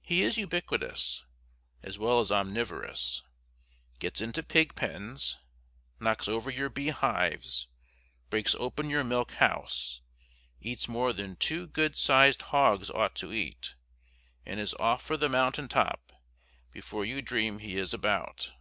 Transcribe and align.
He 0.00 0.22
is 0.22 0.38
ubiquitous, 0.38 1.26
as 1.82 1.98
well 1.98 2.20
as 2.20 2.30
omniverous; 2.32 3.20
gets 3.98 4.22
into 4.22 4.42
pig 4.42 4.74
pens, 4.74 5.38
knocks 6.00 6.28
over 6.28 6.48
your 6.48 6.70
beehives, 6.70 7.68
breaks 8.30 8.54
open 8.54 8.88
your 8.88 9.04
milk 9.04 9.32
house, 9.32 10.00
eats 10.62 10.88
more 10.88 11.12
than 11.12 11.36
two 11.36 11.66
good 11.66 11.94
sized 11.94 12.40
hogs 12.40 12.88
ought 12.88 13.14
to 13.16 13.34
eat, 13.34 13.74
and 14.46 14.60
is 14.60 14.72
off 14.80 15.02
for 15.04 15.18
the 15.18 15.28
mountain 15.28 15.68
top 15.68 16.10
before 16.72 17.04
you 17.04 17.20
dream 17.20 17.58
he 17.58 17.76
is 17.76 17.92
about. 17.92 18.52